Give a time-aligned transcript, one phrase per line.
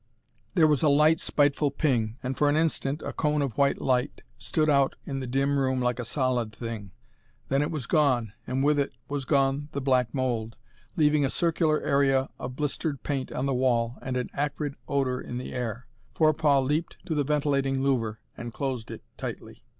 [0.55, 4.23] There was a light, spiteful "ping" and for an instant a cone of white light
[4.39, 6.89] stood out in the dim room like a solid thing.
[7.49, 10.55] Then it was gone, and with it was gone the black mold,
[10.97, 15.37] leaving a circular area of blistered paint on the wall and an acrid odor in
[15.37, 15.85] the air.
[16.15, 19.63] Forepaugh leaped to the ventilating louver and closed it tightly.